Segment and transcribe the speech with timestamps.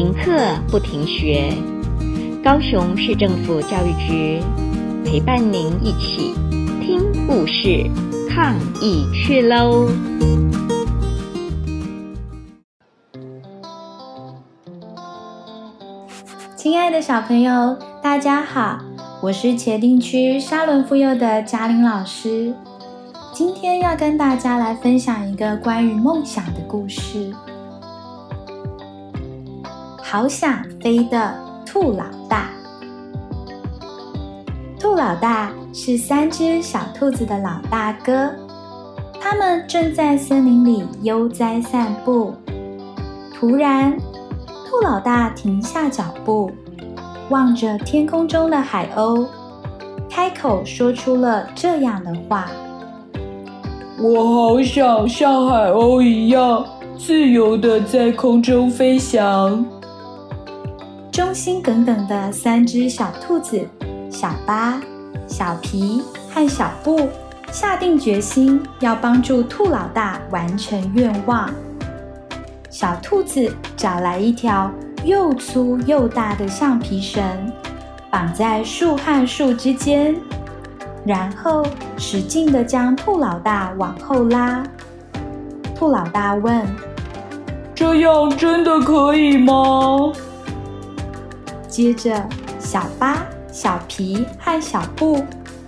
[0.00, 1.52] 停课不停学，
[2.42, 4.40] 高雄市政府教育局
[5.04, 6.34] 陪伴您一起
[6.80, 7.84] 听故事、
[8.30, 9.90] 抗疫去喽！
[16.56, 18.78] 亲爱的小朋友，大家好，
[19.20, 22.54] 我是茄萣区沙仑妇幼的嘉玲老师，
[23.34, 27.30] 今天要跟大家来分享一个关于梦想的故事。
[30.10, 31.32] 好想飞的
[31.64, 32.48] 兔老大。
[34.76, 38.28] 兔老大是三只小兔子的老大哥，
[39.20, 42.34] 他们正在森林里悠哉散步。
[43.32, 43.96] 突然，
[44.68, 46.50] 兔老大停下脚步，
[47.28, 49.28] 望着天空中的海鸥，
[50.10, 52.50] 开口说出了这样的话
[54.02, 56.66] ：“我好想像海鸥一样，
[56.98, 59.64] 自由地在空中飞翔。”
[61.20, 63.62] 忠心耿耿的三只小兔子
[64.10, 64.80] 小巴、
[65.28, 67.10] 小皮和小布
[67.52, 71.50] 下定决心要帮助兔老大完成愿望。
[72.70, 74.72] 小兔子找来一条
[75.04, 77.22] 又粗又大的橡皮绳，
[78.10, 80.16] 绑在树和树之间，
[81.04, 81.66] 然后
[81.98, 84.64] 使劲地将兔老大往后拉。
[85.76, 86.66] 兔老大问
[87.76, 90.10] ：“这样真的可以吗？”
[91.80, 92.28] 接着，
[92.58, 95.24] 小巴、小皮和小布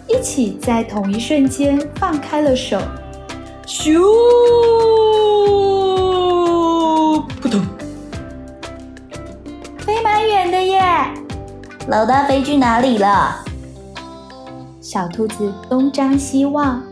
[0.07, 2.79] 一起在同一瞬间放开了手，
[3.67, 3.99] 咻！
[7.41, 7.63] 扑通，
[9.79, 10.83] 飞蛮远的耶！
[11.89, 13.37] 老大飞去哪里了？
[14.83, 16.83] 小兔子东张西望，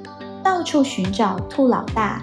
[0.43, 2.23] 到处寻找兔老大。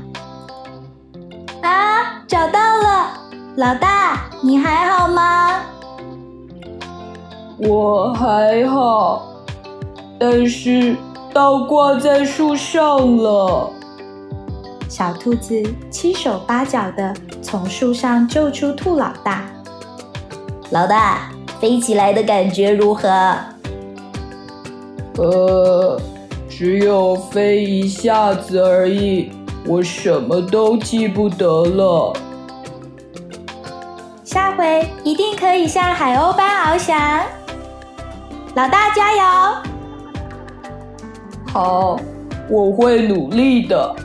[1.61, 3.11] 啊，找到了！
[3.56, 5.61] 老大，你还好吗？
[7.59, 9.23] 我还好，
[10.19, 10.95] 但是
[11.33, 13.71] 倒挂在树上了。
[14.87, 19.43] 小兔子七手八脚的从树上救出兔老大。
[20.70, 23.09] 老大，飞起来的感觉如何？
[25.17, 25.99] 呃，
[26.48, 29.32] 只有飞一下子而已，
[29.65, 32.14] 我什么都记不得了。
[34.23, 37.23] 下回一定可以像海鸥般翱翔。
[38.58, 39.22] 老大加油！
[41.45, 42.00] 好，
[42.50, 43.95] 我会努力的。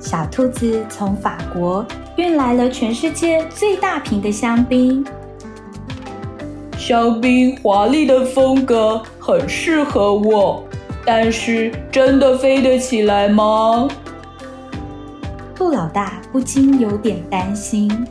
[0.00, 1.84] 小兔子从法国
[2.16, 5.04] 运来了全世界最大瓶的香槟。
[6.78, 10.64] 香槟华丽的风格很适合我，
[11.04, 13.86] 但是真的飞得起来吗？
[15.54, 18.06] 兔老大不禁有点担心。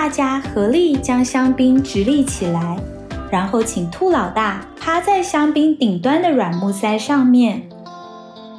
[0.00, 2.78] 大家合力将香槟直立起来，
[3.30, 7.68] 然后请兔老大趴在香槟顶端的软木塞上面。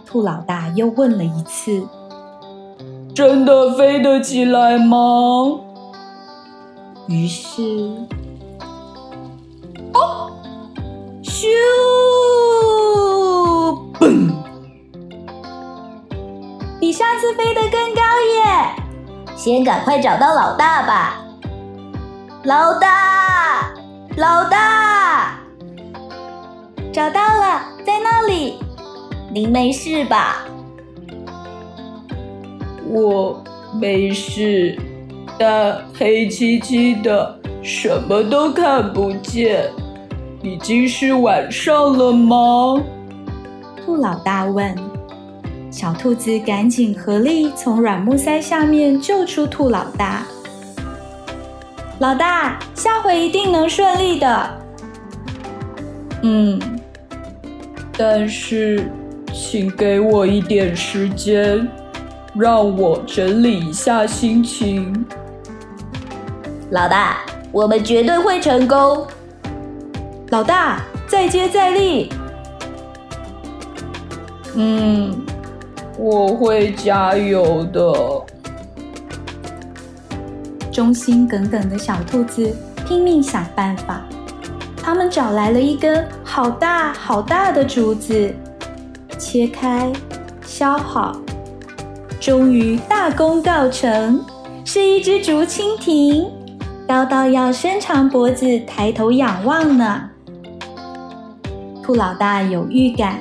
[0.06, 1.88] 兔老大又问了一次
[3.16, 4.98] ：“真的飞得起来吗？”
[7.10, 7.64] 于是，
[9.96, 10.32] 哦，
[11.24, 11.48] 咻，
[14.00, 14.32] 嘣，
[16.80, 18.02] 比上次飞得更高
[18.36, 18.76] 耶！
[19.36, 21.18] 先赶快找到老大吧。
[22.44, 23.72] 老大，
[24.18, 25.40] 老大，
[26.92, 28.56] 找到了，在那里。
[29.32, 30.44] 您没事吧？
[32.88, 33.44] 我
[33.80, 34.76] 没事，
[35.38, 39.70] 但黑漆漆的，什么都看不见。
[40.42, 42.82] 已经是晚上了吗？
[43.78, 44.76] 兔老大问。
[45.70, 50.26] 小兔子赶紧合力从软木塞下面救出兔老大。
[52.02, 54.50] 老大，下回一定能顺利的。
[56.24, 56.60] 嗯，
[57.96, 58.92] 但是
[59.32, 61.70] 请给我一点时间，
[62.34, 65.06] 让我整理一下心情。
[66.72, 67.18] 老大，
[67.52, 69.06] 我们绝对会成功。
[70.30, 72.12] 老大，再接再厉。
[74.56, 75.24] 嗯，
[76.00, 77.94] 我会加油的。
[80.72, 82.56] 忠心耿耿的小兔子
[82.88, 84.02] 拼命想办法，
[84.82, 88.34] 他们找来了一根好大好大的竹子，
[89.18, 89.92] 切开，
[90.46, 91.18] 削好，
[92.20, 94.24] 终于大功告成，
[94.64, 96.26] 是一只竹蜻蜓，
[96.88, 100.10] 高到要伸长脖子抬头仰望呢。
[101.84, 103.20] 兔老大有预感，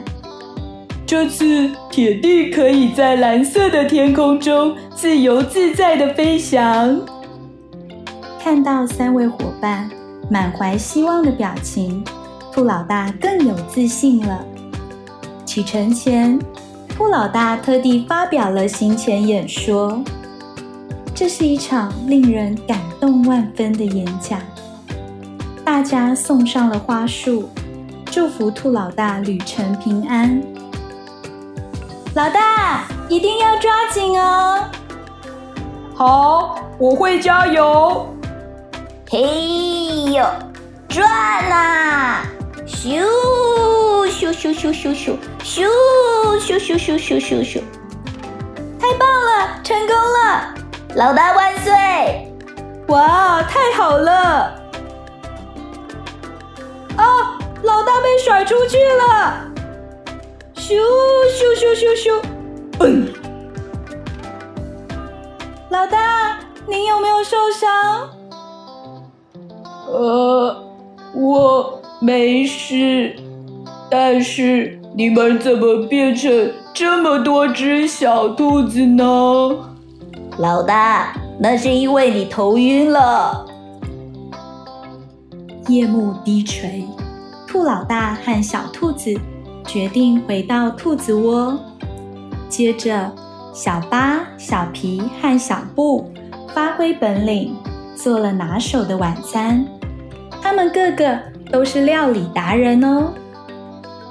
[1.05, 7.01] 这次铁定可以在蓝色的天空中自由自在地飞翔。
[8.43, 9.87] 看到三位伙伴
[10.31, 12.03] 满怀希望的表情，
[12.51, 14.43] 兔老大更有自信了。
[15.45, 16.39] 启程前，
[16.89, 20.03] 兔老大特地发表了行前演说。
[21.15, 24.41] 这是一场令人感动万分的演讲。
[25.63, 27.47] 大家送上了花束，
[28.07, 30.43] 祝福兔老大旅程平安。
[32.15, 34.65] 老大，一定要抓紧哦！
[35.95, 38.09] 好，我会加油。
[39.13, 39.19] 嘿
[40.13, 40.25] 呦，
[40.89, 41.03] 转
[41.49, 42.23] 呐！
[42.65, 43.03] 咻
[44.07, 45.67] 咻咻咻咻咻咻
[46.39, 47.61] 咻咻咻咻咻咻！
[48.79, 50.55] 太棒了，成功了！
[50.95, 52.33] 老大万岁！
[52.87, 54.55] 哇，太好了！
[56.97, 59.45] 啊，老大被甩出去了！
[60.55, 60.77] 咻
[61.33, 62.23] 咻咻咻咻！
[62.79, 63.13] 嗯，
[65.69, 68.20] 老大，您有没有受伤？
[69.93, 70.65] 呃，
[71.15, 73.17] 我没事。
[73.91, 79.05] 但是你们怎么变成这么多只小兔子呢？
[80.39, 83.45] 老大，那是因为你头晕了。
[85.69, 86.85] 夜幕低垂，
[87.47, 89.13] 兔老大和小兔子
[89.67, 91.59] 决定回到兔子窝。
[92.49, 93.13] 接着，
[93.53, 96.11] 小巴、小皮和小布
[96.55, 97.57] 发挥本领，
[97.97, 99.67] 做了拿手的晚餐。
[100.43, 101.19] 他们个个
[101.51, 103.13] 都是料理达人哦。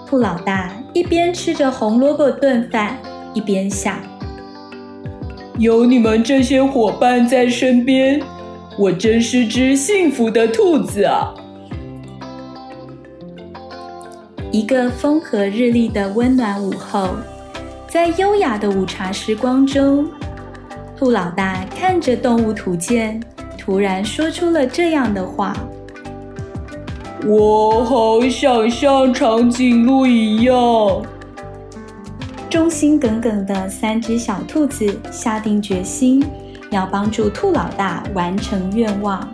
[0.08, 2.98] 兔老大一边吃着红萝卜炖饭，
[3.34, 3.96] 一边想：
[5.58, 8.22] 有你们这些伙伴在身边，
[8.78, 11.34] 我真是只幸福的兔子啊！
[14.52, 17.10] 一个风和日丽的温暖午后，
[17.88, 20.08] 在优雅的午茶时光中，
[20.98, 23.22] 兔老大看着动物图鉴，
[23.60, 25.56] 突然说出了这样的话。
[27.26, 30.56] 我好想像长颈鹿一样。
[32.50, 36.26] 忠心耿耿的三只小兔子下定决心，
[36.72, 39.28] 要帮助兔老大完成愿望。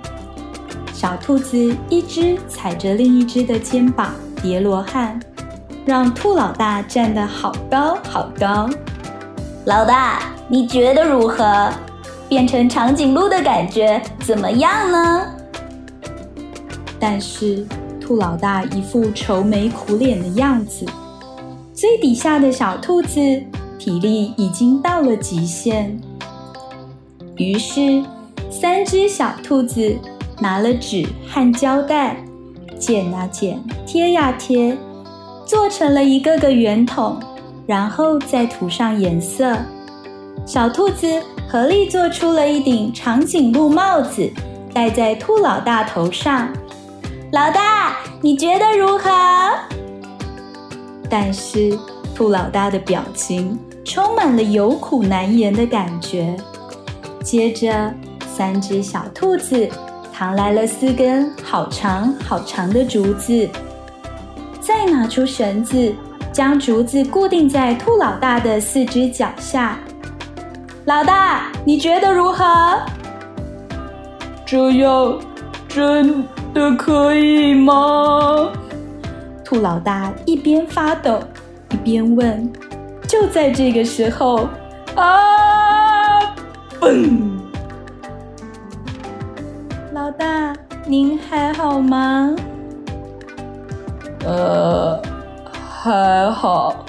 [0.91, 5.19] 小兔子一只踩着另一只的肩膀叠罗汉，
[5.85, 8.67] 让兔老大站得好高好高。
[9.65, 11.69] 老大，你觉得如何？
[12.27, 15.34] 变成长颈鹿的感觉怎么样呢？
[17.07, 17.63] 但是，
[18.01, 20.83] 兔老大一副愁眉苦脸的样子，
[21.71, 23.19] 最底下的小兔子
[23.77, 26.01] 体力已经到了极限。
[27.37, 28.03] 于是，
[28.49, 29.95] 三只小兔子
[30.39, 32.17] 拿了纸和胶带，
[32.79, 34.75] 剪啊剪，贴呀贴，
[35.45, 37.19] 做成了一个个圆筒，
[37.67, 39.55] 然后再涂上颜色。
[40.43, 41.05] 小兔子
[41.47, 44.27] 合力做出了一顶长颈鹿帽子，
[44.73, 46.51] 戴在兔老大头上。
[47.31, 49.09] 老大，你觉得如何？
[51.09, 51.77] 但是
[52.15, 56.37] 兔老大的表情充满了有苦难言的感觉。
[57.23, 57.93] 接着，
[58.27, 59.67] 三只小兔子
[60.13, 63.49] 扛来了四根好长好长的竹子，
[64.61, 65.93] 再拿出绳子，
[66.31, 69.77] 将竹子固定在兔老大的四只脚下。
[70.85, 72.79] 老大，你觉得如何？
[74.45, 75.19] 这样
[75.67, 76.23] 真。
[76.55, 78.49] 的可以吗？
[79.43, 81.19] 兔老大一边发抖
[81.71, 82.49] 一边问。
[83.05, 84.47] 就在这个时候，
[84.95, 86.33] 啊！
[86.79, 87.19] 嘣！
[89.93, 90.55] 老大，
[90.87, 92.33] 您还好吗？
[94.25, 94.97] 呃，
[95.83, 96.85] 还好，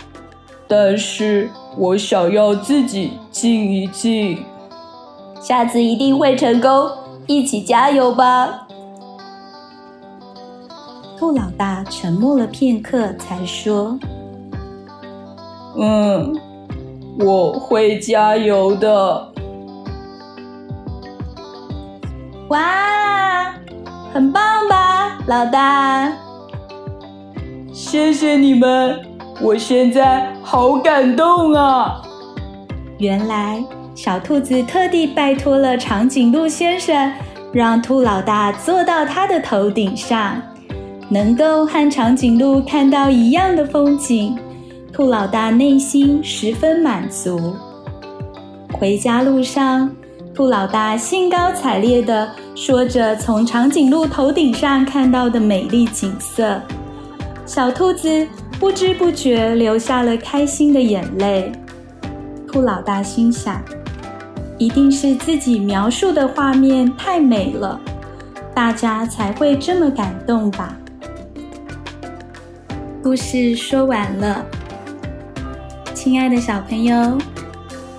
[0.68, 4.44] 但是我想要自己静一静。
[5.40, 6.88] 下次一定会成功，
[7.26, 8.65] 一起加油吧！
[11.18, 13.99] 兔老大沉默了片刻，才说
[15.78, 16.38] ：“嗯，
[17.18, 19.32] 我会加油的。”
[22.50, 23.54] 哇，
[24.12, 26.12] 很棒吧，老大？
[27.73, 29.00] 谢谢你们，
[29.40, 32.02] 我现在好感动啊！
[32.99, 37.11] 原来小兔子特地拜托了长颈鹿先生，
[37.52, 40.42] 让兔老大坐到他的头顶上。
[41.08, 44.36] 能够和长颈鹿看到一样的风景，
[44.92, 47.54] 兔老大内心十分满足。
[48.72, 49.88] 回家路上，
[50.34, 56.60] 兔老大兴高采烈地说着从长颈鹿头顶上看到的美丽景色，
[57.46, 58.26] 小兔子
[58.58, 61.52] 不知不觉流下了开心的眼泪。
[62.48, 63.62] 兔老大心想，
[64.58, 67.80] 一定是自己描述的画面太美了，
[68.52, 70.76] 大家才会这么感动吧。
[73.06, 74.44] 故事说完了，
[75.94, 77.16] 亲爱的小朋友，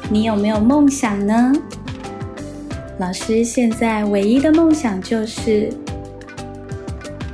[0.09, 1.53] 你有没有梦想呢？
[2.99, 5.69] 老师现在唯一的梦想就是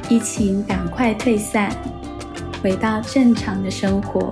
[0.07, 1.75] 疫情赶快退散，
[2.61, 4.31] 回到正常的生活，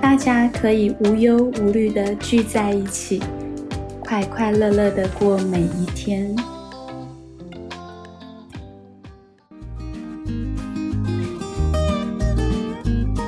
[0.00, 3.22] 大家可以无忧无虑的聚在一起，
[4.00, 6.34] 快快乐乐的过每一天。